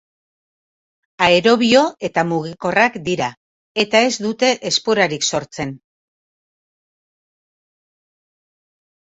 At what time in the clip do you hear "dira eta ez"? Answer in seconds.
3.09-4.15